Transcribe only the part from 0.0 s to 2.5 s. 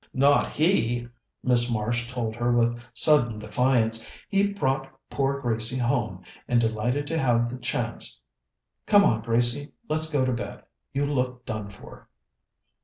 "Not he," Miss Marsh told